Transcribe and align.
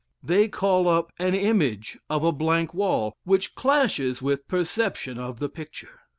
They 0.23 0.47
call 0.47 0.89
up 0.89 1.11
an 1.19 1.35
image 1.35 1.99
of 2.09 2.23
a 2.23 2.31
blank 2.31 2.73
wall, 2.73 3.13
which 3.23 3.53
clashes 3.53 4.19
with 4.19 4.47
perception 4.47 5.19
of 5.19 5.37
the 5.37 5.47
picture. 5.47 5.99